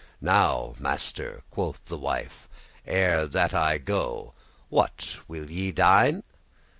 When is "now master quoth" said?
0.19-1.85